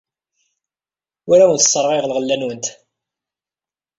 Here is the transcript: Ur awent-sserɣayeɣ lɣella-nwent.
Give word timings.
Ur 1.31 1.37
awent-sserɣayeɣ 1.39 2.05
lɣella-nwent. 2.07 2.67